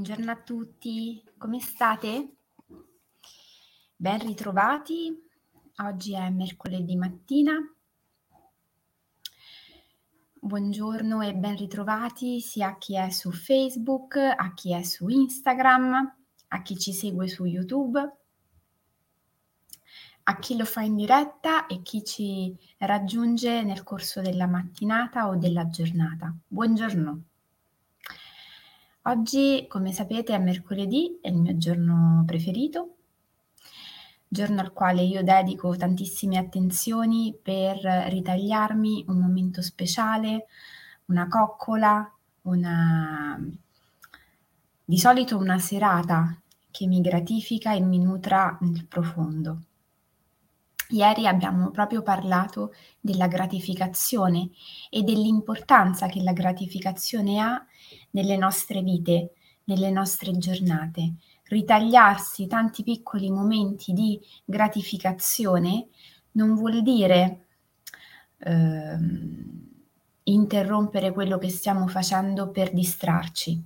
[0.00, 2.36] Buongiorno a tutti, come state?
[3.94, 5.14] Ben ritrovati,
[5.82, 7.52] oggi è mercoledì mattina.
[10.40, 16.16] Buongiorno e ben ritrovati sia a chi è su Facebook, a chi è su Instagram,
[16.48, 18.16] a chi ci segue su YouTube,
[20.22, 25.36] a chi lo fa in diretta e chi ci raggiunge nel corso della mattinata o
[25.36, 26.34] della giornata.
[26.46, 27.24] Buongiorno.
[29.10, 32.94] Oggi, come sapete, è mercoledì, è il mio giorno preferito,
[34.28, 40.46] giorno al quale io dedico tantissime attenzioni per ritagliarmi un momento speciale,
[41.06, 42.08] una coccola,
[42.42, 43.36] una
[44.84, 49.62] di solito una serata che mi gratifica e mi nutra nel profondo.
[50.90, 54.50] Ieri abbiamo proprio parlato della gratificazione
[54.88, 57.66] e dell'importanza che la gratificazione ha
[58.10, 59.32] nelle nostre vite,
[59.64, 61.14] nelle nostre giornate.
[61.44, 65.88] Ritagliarsi tanti piccoli momenti di gratificazione
[66.32, 67.46] non vuol dire
[68.38, 68.98] eh,
[70.24, 73.62] interrompere quello che stiamo facendo per distrarci,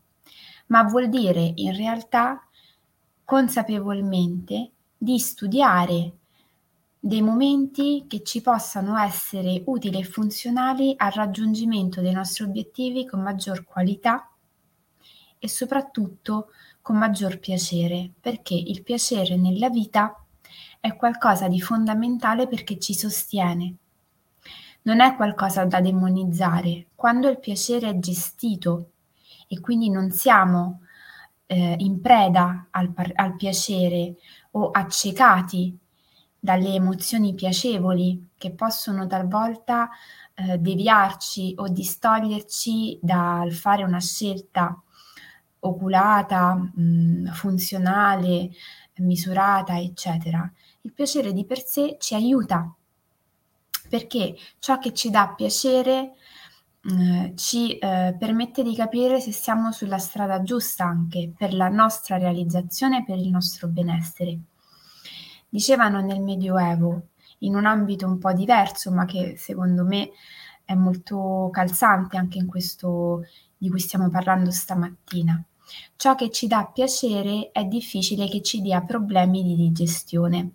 [0.66, 2.46] ma vuol dire in realtà
[3.24, 6.12] consapevolmente di studiare
[6.98, 13.20] dei momenti che ci possano essere utili e funzionali al raggiungimento dei nostri obiettivi con
[13.20, 14.33] maggior qualità
[15.44, 20.24] e soprattutto con maggior piacere, perché il piacere nella vita
[20.80, 23.74] è qualcosa di fondamentale perché ci sostiene.
[24.82, 26.86] Non è qualcosa da demonizzare.
[26.94, 28.92] Quando il piacere è gestito
[29.46, 30.80] e quindi non siamo
[31.44, 34.14] eh, in preda al, al piacere
[34.52, 35.78] o accecati
[36.40, 39.90] dalle emozioni piacevoli che possono talvolta
[40.32, 44.78] eh, deviarci o distoglierci dal fare una scelta
[45.66, 48.50] oculata, mh, funzionale,
[48.96, 50.50] misurata, eccetera.
[50.82, 52.72] Il piacere di per sé ci aiuta
[53.88, 56.14] perché ciò che ci dà piacere
[57.34, 63.04] ci eh, permette di capire se siamo sulla strada giusta anche per la nostra realizzazione
[63.04, 64.38] per il nostro benessere.
[65.48, 67.08] Dicevano nel Medioevo,
[67.38, 70.10] in un ambito un po' diverso, ma che secondo me
[70.64, 73.22] è molto calzante anche in questo
[73.56, 75.42] di cui stiamo parlando stamattina.
[75.96, 80.50] Ciò che ci dà piacere è difficile che ci dia problemi di digestione,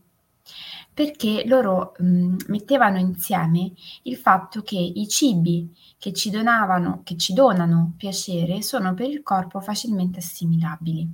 [0.93, 3.71] perché loro mh, mettevano insieme
[4.03, 9.23] il fatto che i cibi che ci donavano, che ci donano piacere, sono per il
[9.23, 11.07] corpo facilmente assimilabili.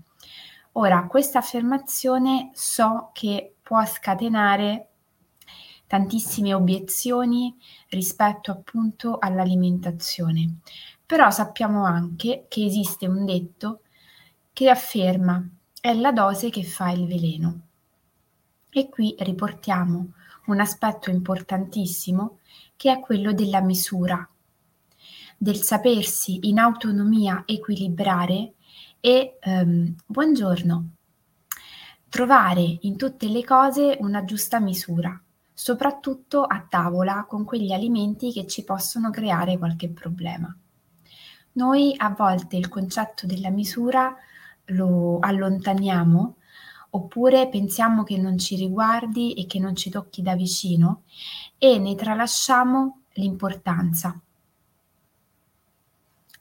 [0.74, 4.90] Ora, questa affermazione so che può scatenare
[5.88, 7.56] tantissime obiezioni
[7.90, 10.58] rispetto appunto all'alimentazione.
[11.06, 13.82] Però sappiamo anche che esiste un detto
[14.56, 15.46] che afferma
[15.82, 17.60] è la dose che fa il veleno.
[18.70, 20.14] E qui riportiamo
[20.46, 22.40] un aspetto importantissimo
[22.78, 24.26] che è quello della misura,
[25.36, 28.54] del sapersi in autonomia equilibrare
[29.02, 30.90] e ehm, buongiorno,
[32.08, 35.22] trovare in tutte le cose una giusta misura,
[35.54, 40.56] soprattutto a tavola con quegli alimenti che ci possono creare qualche problema.
[41.52, 44.16] Noi a volte il concetto della misura
[44.66, 46.36] lo allontaniamo
[46.92, 51.04] oppure pensiamo che non ci riguardi e che non ci tocchi da vicino
[51.58, 54.20] e ne tralasciamo l'importanza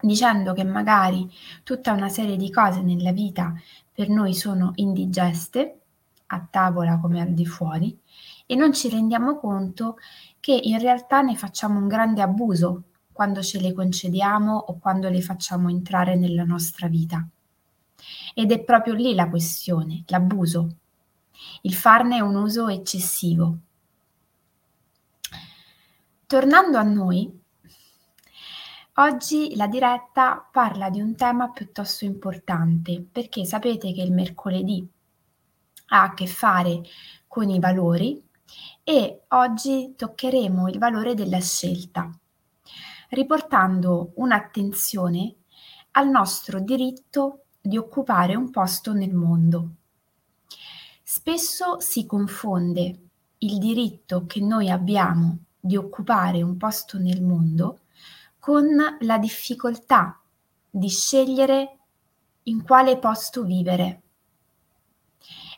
[0.04, 1.28] dicendo che magari
[1.62, 3.54] tutta una serie di cose nella vita
[3.92, 5.78] per noi sono indigeste,
[6.26, 7.96] a tavola come al di fuori,
[8.46, 9.96] e non ci rendiamo conto
[10.40, 15.22] che in realtà ne facciamo un grande abuso quando ce le concediamo o quando le
[15.22, 17.26] facciamo entrare nella nostra vita.
[18.34, 20.76] Ed è proprio lì la questione, l'abuso,
[21.62, 23.58] il farne un uso eccessivo.
[26.26, 27.42] Tornando a noi,
[28.98, 34.88] Oggi la diretta parla di un tema piuttosto importante perché sapete che il mercoledì
[35.86, 36.80] ha a che fare
[37.26, 38.22] con i valori
[38.84, 42.08] e oggi toccheremo il valore della scelta,
[43.08, 45.34] riportando un'attenzione
[45.92, 49.68] al nostro diritto di occupare un posto nel mondo.
[51.02, 52.98] Spesso si confonde
[53.38, 57.80] il diritto che noi abbiamo di occupare un posto nel mondo
[58.38, 58.66] con
[59.00, 60.20] la difficoltà
[60.68, 61.78] di scegliere
[62.42, 64.02] in quale posto vivere.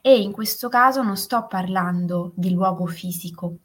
[0.01, 3.57] E in questo caso non sto parlando di luogo fisico,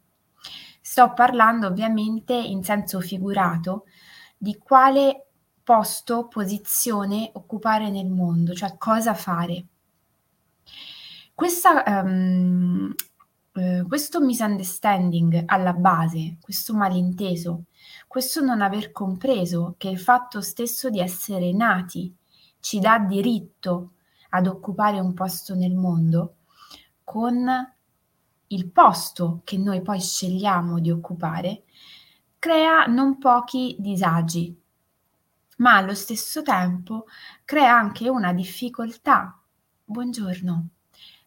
[0.80, 3.84] sto parlando ovviamente in senso figurato
[4.36, 5.26] di quale
[5.62, 9.66] posto, posizione occupare nel mondo, cioè cosa fare.
[11.34, 12.94] Questa, um,
[13.54, 17.64] eh, questo misunderstanding alla base, questo malinteso,
[18.06, 22.14] questo non aver compreso che il fatto stesso di essere nati
[22.60, 23.92] ci dà diritto
[24.30, 26.36] ad occupare un posto nel mondo,
[27.04, 27.48] con
[28.46, 31.64] il posto che noi poi scegliamo di occupare,
[32.38, 34.61] crea non pochi disagi,
[35.62, 37.06] ma allo stesso tempo
[37.44, 39.40] crea anche una difficoltà,
[39.84, 40.68] buongiorno,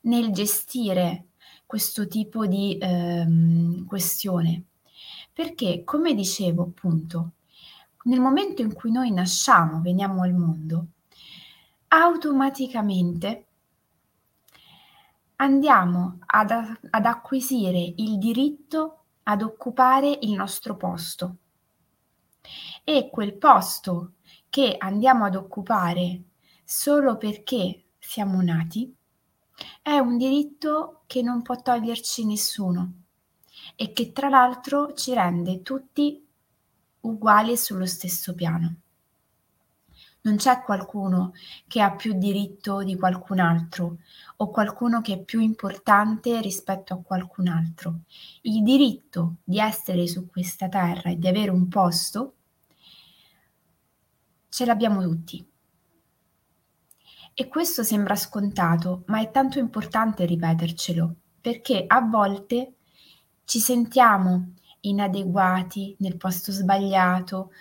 [0.02, 1.28] nel gestire
[1.66, 4.64] questo tipo di ehm, questione.
[5.32, 7.32] Perché, come dicevo appunto,
[8.04, 10.88] nel momento in cui noi nasciamo, veniamo al mondo,
[11.88, 13.46] automaticamente
[15.38, 21.38] andiamo ad, ad acquisire il diritto ad occupare il nostro posto.
[22.84, 24.12] E quel posto
[24.56, 26.22] che andiamo ad occupare
[26.63, 28.96] solo perché siamo nati
[29.81, 32.94] è un diritto che non può toglierci nessuno
[33.75, 36.25] e che tra l'altro ci rende tutti
[37.02, 38.75] uguali sullo stesso piano.
[40.22, 41.34] Non c'è qualcuno
[41.68, 43.98] che ha più diritto di qualcun altro
[44.38, 48.04] o qualcuno che è più importante rispetto a qualcun altro.
[48.44, 52.36] Il diritto di essere su questa terra e di avere un posto
[54.56, 55.46] ce l'abbiamo tutti.
[57.34, 62.75] E questo sembra scontato, ma è tanto importante ripetercelo, perché a volte
[63.44, 67.52] ci sentiamo inadeguati nel posto sbagliato,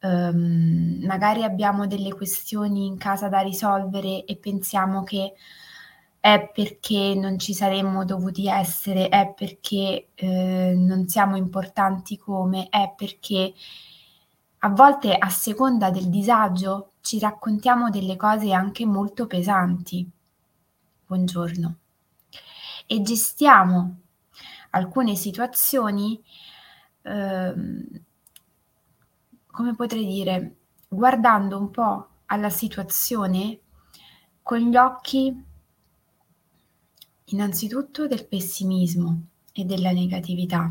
[0.00, 5.34] um, magari abbiamo delle questioni in casa da risolvere e pensiamo che
[6.18, 12.92] è perché non ci saremmo dovuti essere, è perché eh, non siamo importanti come, è
[12.96, 13.54] perché
[14.62, 20.08] a volte a seconda del disagio ci raccontiamo delle cose anche molto pesanti.
[21.06, 21.76] Buongiorno.
[22.86, 24.00] E gestiamo
[24.70, 26.22] alcune situazioni
[27.02, 27.86] ehm,
[29.46, 30.56] come potrei dire,
[30.88, 33.60] guardando un po' alla situazione
[34.42, 35.44] con gli occhi
[37.24, 39.22] innanzitutto del pessimismo
[39.52, 40.68] e della negatività,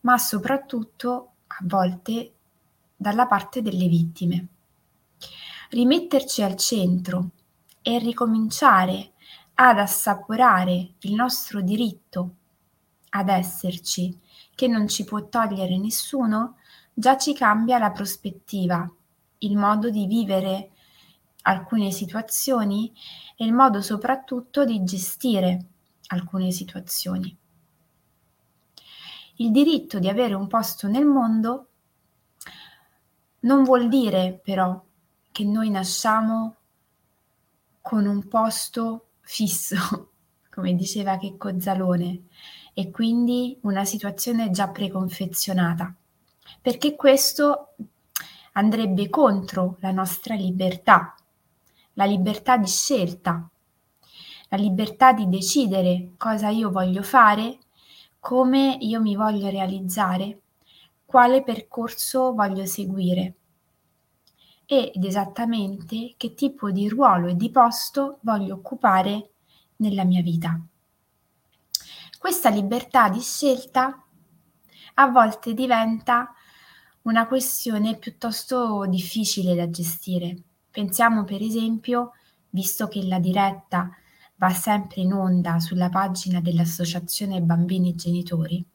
[0.00, 2.32] ma soprattutto a volte
[3.00, 4.48] dalla parte delle vittime.
[5.70, 7.30] Rimetterci al centro
[7.80, 9.12] e ricominciare
[9.54, 12.34] ad assaporare il nostro diritto
[13.10, 14.18] ad esserci,
[14.54, 16.56] che non ci può togliere nessuno,
[16.92, 18.90] già ci cambia la prospettiva,
[19.38, 20.70] il modo di vivere
[21.42, 22.92] alcune situazioni
[23.36, 25.66] e il modo soprattutto di gestire
[26.08, 27.34] alcune situazioni.
[29.36, 31.67] Il diritto di avere un posto nel mondo
[33.40, 34.82] non vuol dire però
[35.30, 36.56] che noi nasciamo
[37.80, 40.10] con un posto fisso,
[40.50, 42.22] come diceva Checco Zalone,
[42.74, 45.94] e quindi una situazione già preconfezionata.
[46.60, 47.74] Perché questo
[48.52, 51.14] andrebbe contro la nostra libertà,
[51.94, 53.48] la libertà di scelta,
[54.48, 57.58] la libertà di decidere cosa io voglio fare,
[58.18, 60.40] come io mi voglio realizzare,
[61.08, 63.34] quale percorso voglio seguire
[64.66, 69.30] ed esattamente che tipo di ruolo e di posto voglio occupare
[69.76, 70.60] nella mia vita.
[72.18, 74.04] Questa libertà di scelta
[74.94, 76.30] a volte diventa
[77.02, 80.36] una questione piuttosto difficile da gestire.
[80.70, 82.12] Pensiamo per esempio,
[82.50, 83.88] visto che la diretta
[84.34, 88.66] va sempre in onda sulla pagina dell'Associazione Bambini e Genitori,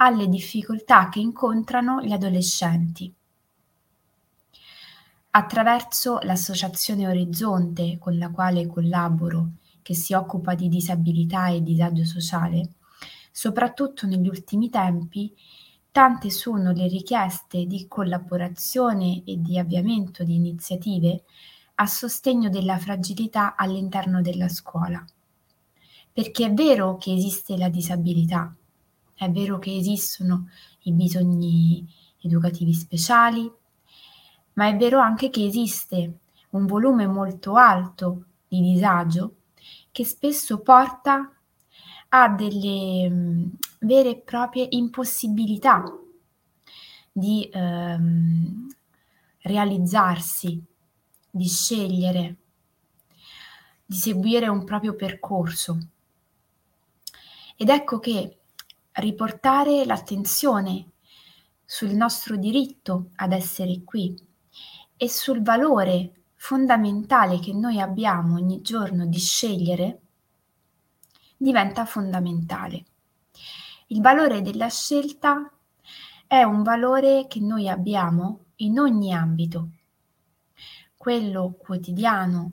[0.00, 3.12] alle difficoltà che incontrano gli adolescenti.
[5.30, 9.50] Attraverso l'Associazione Orizzonte, con la quale collaboro,
[9.82, 12.74] che si occupa di disabilità e disagio sociale,
[13.32, 15.34] soprattutto negli ultimi tempi
[15.90, 21.24] Tante sono le richieste di collaborazione e di avviamento di iniziative
[21.76, 25.04] a sostegno della fragilità all'interno della scuola.
[26.12, 28.54] Perché è vero che esiste la disabilità,
[29.18, 30.48] è vero che esistono
[30.82, 31.84] i bisogni
[32.22, 33.50] educativi speciali,
[34.52, 36.18] ma è vero anche che esiste
[36.50, 39.34] un volume molto alto di disagio
[39.90, 41.32] che spesso porta
[42.10, 45.82] a delle mh, vere e proprie impossibilità
[47.10, 48.68] di ehm,
[49.40, 50.62] realizzarsi,
[51.28, 52.36] di scegliere,
[53.84, 55.78] di seguire un proprio percorso.
[57.56, 58.37] Ed ecco che
[58.98, 60.90] riportare l'attenzione
[61.64, 64.14] sul nostro diritto ad essere qui
[64.96, 70.00] e sul valore fondamentale che noi abbiamo ogni giorno di scegliere
[71.36, 72.84] diventa fondamentale.
[73.88, 75.50] Il valore della scelta
[76.26, 79.70] è un valore che noi abbiamo in ogni ambito,
[80.96, 82.52] quello quotidiano,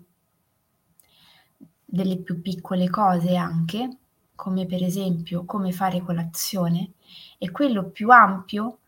[1.84, 3.98] delle più piccole cose anche,
[4.36, 6.92] come per esempio come fare colazione,
[7.38, 8.80] e quello più ampio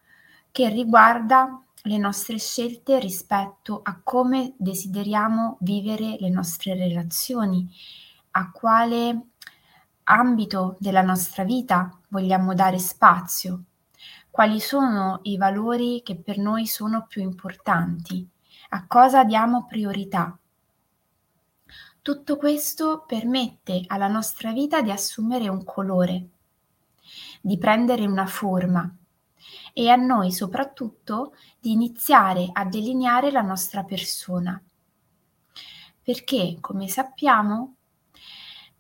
[0.52, 7.70] che riguarda le nostre scelte rispetto a come desideriamo vivere le nostre relazioni,
[8.32, 9.22] a quale
[10.04, 13.64] ambito della nostra vita vogliamo dare spazio,
[14.30, 18.28] quali sono i valori che per noi sono più importanti,
[18.70, 20.38] a cosa diamo priorità.
[22.08, 26.30] Tutto questo permette alla nostra vita di assumere un colore,
[27.42, 28.90] di prendere una forma
[29.74, 34.58] e a noi soprattutto di iniziare a delineare la nostra persona.
[36.02, 37.76] Perché, come sappiamo,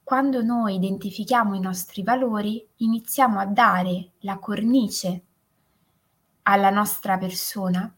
[0.03, 5.23] quando noi identifichiamo i nostri valori, iniziamo a dare la cornice
[6.43, 7.93] alla nostra persona,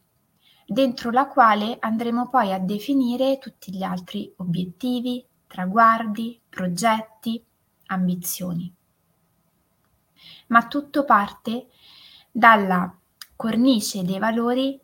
[0.72, 7.44] dentro la quale andremo poi a definire tutti gli altri obiettivi, traguardi, progetti,
[7.86, 8.72] ambizioni.
[10.46, 11.66] Ma tutto parte
[12.30, 12.96] dalla
[13.34, 14.80] cornice dei valori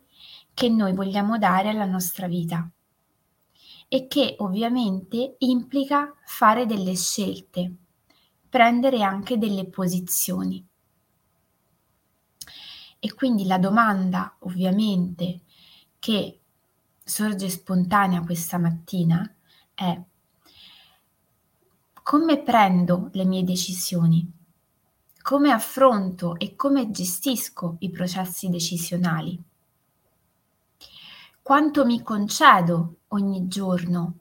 [0.53, 2.69] che noi vogliamo dare alla nostra vita
[3.87, 7.73] e che ovviamente implica fare delle scelte,
[8.49, 10.67] prendere anche delle posizioni.
[12.99, 15.43] E quindi la domanda ovviamente
[16.07, 16.39] che
[17.03, 19.29] sorge spontanea questa mattina
[19.73, 20.01] è
[22.01, 24.31] come prendo le mie decisioni?
[25.21, 29.37] come affronto e come gestisco i processi decisionali.
[31.41, 34.19] Quanto mi concedo ogni giorno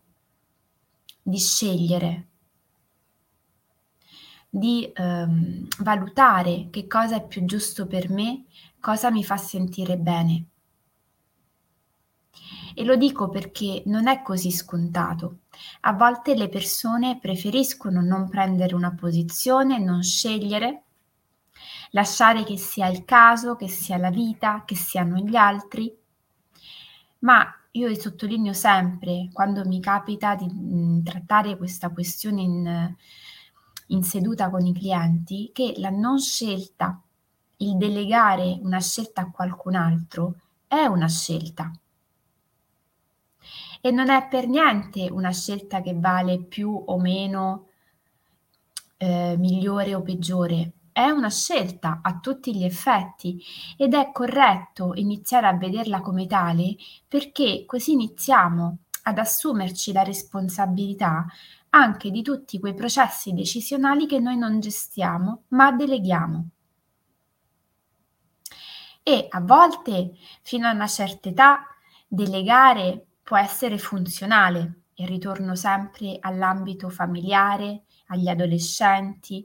[1.22, 2.26] di scegliere,
[4.50, 8.46] di ehm, valutare che cosa è più giusto per me,
[8.80, 10.46] cosa mi fa sentire bene.
[12.78, 15.38] E lo dico perché non è così scontato.
[15.80, 20.82] A volte le persone preferiscono non prendere una posizione, non scegliere
[21.92, 25.90] lasciare che sia il caso, che sia la vita, che siano gli altri.
[27.20, 32.94] Ma io sottolineo sempre, quando mi capita di mh, trattare questa questione in,
[33.86, 37.00] in seduta con i clienti, che la non scelta,
[37.56, 40.34] il delegare una scelta a qualcun altro,
[40.66, 41.72] è una scelta.
[43.80, 47.68] E non è per niente una scelta che vale più o meno
[48.96, 53.38] eh, migliore o peggiore, è una scelta a tutti gli effetti
[53.76, 56.74] ed è corretto iniziare a vederla come tale
[57.06, 61.26] perché così iniziamo ad assumerci la responsabilità
[61.68, 66.48] anche di tutti quei processi decisionali che noi non gestiamo ma deleghiamo.
[69.02, 71.66] E a volte, fino a una certa età,
[72.08, 79.44] delegare può essere funzionale, e ritorno sempre all'ambito familiare, agli adolescenti,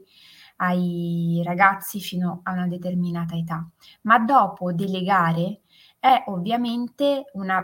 [0.58, 3.68] ai ragazzi fino a una determinata età,
[4.02, 5.62] ma dopo delegare
[5.98, 7.60] è ovviamente una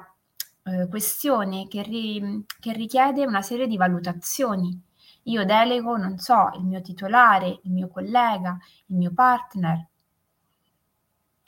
[0.65, 4.77] eh, questione che, ri- che richiede una serie di valutazioni.
[5.25, 9.87] Io delego, non so, il mio titolare, il mio collega, il mio partner,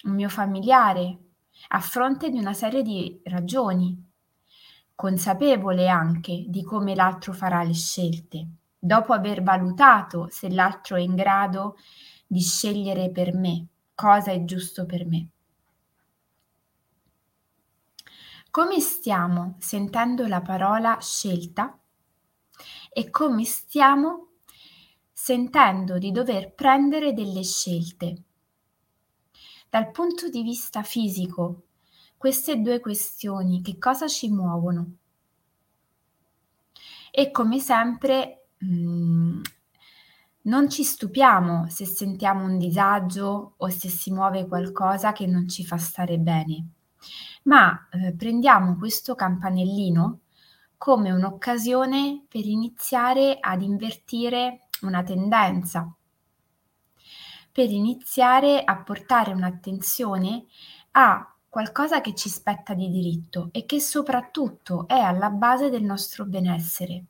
[0.04, 1.18] un mio familiare,
[1.68, 4.09] a fronte di una serie di ragioni,
[5.00, 11.14] consapevole anche di come l'altro farà le scelte dopo aver valutato se l'altro è in
[11.14, 11.78] grado
[12.26, 15.28] di scegliere per me cosa è giusto per me.
[18.50, 21.78] Come stiamo sentendo la parola scelta
[22.92, 24.32] e come stiamo
[25.10, 28.22] sentendo di dover prendere delle scelte.
[29.70, 31.62] Dal punto di vista fisico,
[32.20, 34.96] queste due questioni che cosa ci muovono?
[37.12, 39.40] E come sempre Mhmm,
[40.42, 45.64] non ci stupiamo se sentiamo un disagio o se si muove qualcosa che non ci
[45.64, 46.68] fa stare bene,
[47.44, 50.20] ma, ehm, prendiamo questo campanellino
[50.76, 55.90] come un'occasione per iniziare ad invertire una tendenza,
[57.52, 60.46] per iniziare a portare un'attenzione
[60.92, 66.24] a qualcosa che ci spetta di diritto e che soprattutto è alla base del nostro
[66.24, 67.04] benessere.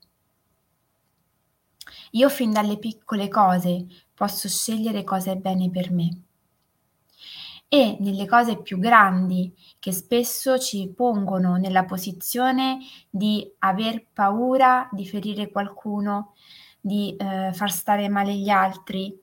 [2.12, 6.22] Io fin dalle piccole cose posso scegliere cosa è bene per me.
[7.72, 12.78] e nelle cose più grandi che spesso ci pongono nella posizione
[13.08, 16.34] di aver paura di ferire qualcuno,
[16.80, 19.16] di eh, far stare male gli altri,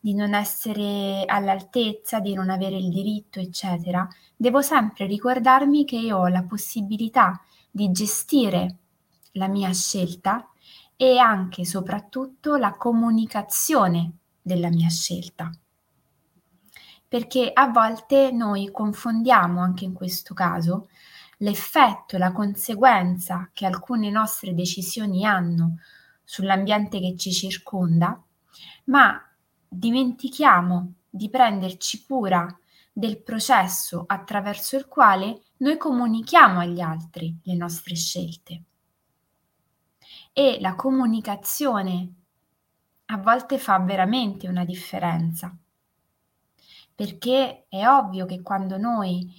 [0.00, 6.16] di non essere all'altezza, di non avere il diritto, eccetera, devo sempre ricordarmi che io
[6.16, 7.38] ho la possibilità
[7.70, 8.76] di gestire
[9.32, 10.48] la mia scelta
[10.96, 15.50] e anche e soprattutto la comunicazione della mia scelta.
[17.06, 20.88] Perché a volte noi confondiamo anche in questo caso
[21.38, 25.76] l'effetto la conseguenza che alcune nostre decisioni hanno
[26.24, 28.22] sull'ambiente che ci circonda,
[28.84, 29.29] ma
[29.70, 32.46] dimentichiamo di prenderci cura
[32.92, 38.62] del processo attraverso il quale noi comunichiamo agli altri le nostre scelte.
[40.32, 42.14] E la comunicazione
[43.06, 45.56] a volte fa veramente una differenza,
[46.94, 49.32] perché è ovvio che quando noi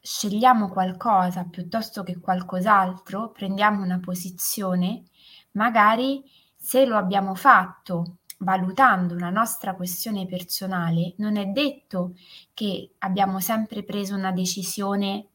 [0.00, 5.04] scegliamo qualcosa piuttosto che qualcos'altro, prendiamo una posizione,
[5.52, 6.22] magari
[6.56, 12.16] se lo abbiamo fatto valutando una nostra questione personale, non è detto
[12.52, 15.26] che abbiamo sempre preso una decisione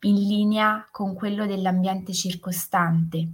[0.00, 3.28] in linea con quello dell'ambiente circostante,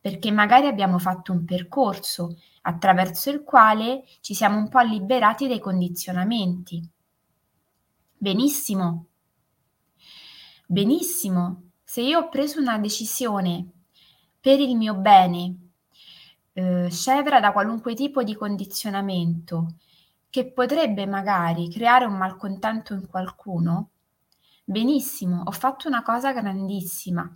[0.00, 5.58] perché magari abbiamo fatto un percorso attraverso il quale ci siamo un po' liberati dai
[5.58, 6.86] condizionamenti.
[8.16, 9.06] Benissimo,
[10.66, 13.66] benissimo, se io ho preso una decisione
[14.38, 15.69] per il mio bene,
[16.52, 19.74] eh, scevra da qualunque tipo di condizionamento
[20.30, 23.90] che potrebbe magari creare un malcontento in qualcuno,
[24.64, 27.28] benissimo, ho fatto una cosa grandissima.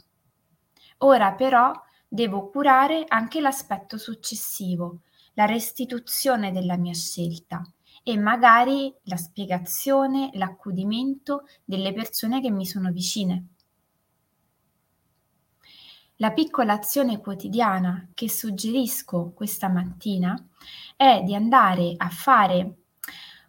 [0.99, 1.73] Ora però
[2.07, 5.01] devo curare anche l'aspetto successivo,
[5.35, 7.63] la restituzione della mia scelta
[8.05, 13.54] e magari la spiegazione, l'accudimento delle persone che mi sono vicine.
[16.19, 20.37] La piccola azione quotidiana che suggerisco questa mattina
[20.95, 22.75] è di andare a fare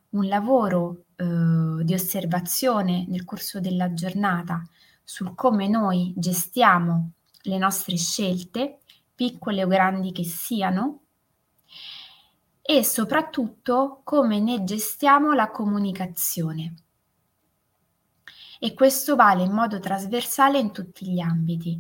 [0.10, 4.68] un lavoro eh, di osservazione nel corso della giornata
[5.04, 7.12] sul come noi gestiamo
[7.44, 8.80] le nostre scelte,
[9.14, 11.02] piccole o grandi che siano,
[12.64, 16.74] e soprattutto come ne gestiamo la comunicazione.
[18.58, 21.80] E questo vale in modo trasversale in tutti gli ambiti,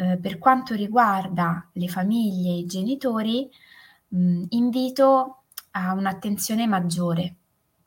[0.00, 3.50] eh, per quanto riguarda le famiglie e i genitori,
[4.08, 7.36] mh, invito a un'attenzione maggiore,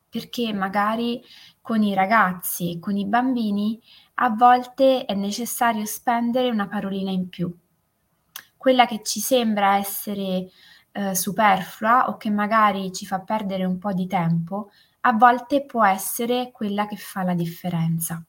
[0.08, 1.20] perché magari
[1.60, 3.80] con i ragazzi e con i bambini
[4.14, 7.52] a volte è necessario spendere una parolina in più.
[8.56, 10.50] Quella che ci sembra essere
[10.92, 15.84] eh, superflua o che magari ci fa perdere un po' di tempo, a volte può
[15.84, 18.24] essere quella che fa la differenza.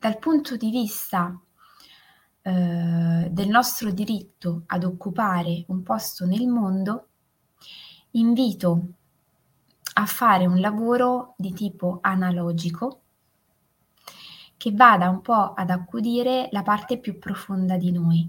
[0.00, 1.38] Dal punto di vista
[2.40, 7.08] eh, del nostro diritto ad occupare un posto nel mondo,
[8.12, 8.82] invito
[9.92, 13.00] a fare un lavoro di tipo analogico
[14.56, 18.26] che vada un po' ad accudire la parte più profonda di noi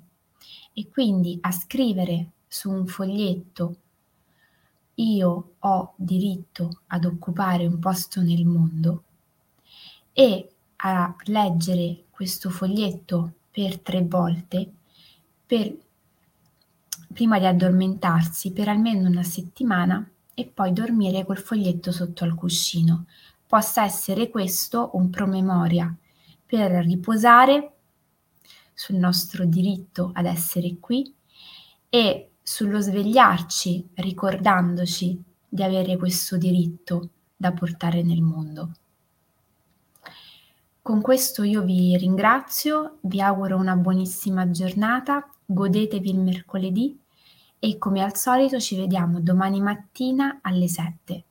[0.74, 3.76] e quindi a scrivere su un foglietto
[4.96, 9.04] io ho diritto ad occupare un posto nel mondo
[10.12, 10.52] e
[10.84, 14.72] a leggere questo foglietto per tre volte
[15.46, 15.76] per,
[17.13, 23.06] prima di addormentarsi per almeno una settimana e poi dormire col foglietto sotto al cuscino.
[23.46, 25.94] Possa essere questo un promemoria
[26.46, 27.74] per riposare
[28.74, 31.13] sul nostro diritto ad essere qui
[31.89, 38.72] e sullo svegliarci ricordandoci di avere questo diritto da portare nel mondo.
[40.84, 47.00] Con questo io vi ringrazio, vi auguro una buonissima giornata, godetevi il mercoledì
[47.60, 51.24] e come al solito ci vediamo domani mattina alle 7.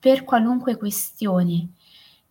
[0.00, 1.68] Per qualunque questione,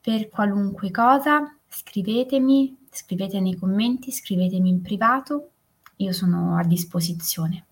[0.02, 5.52] per qualunque cosa, scrivetemi, scrivete nei commenti, scrivetemi in privato,
[5.96, 7.66] io sono a disposizione.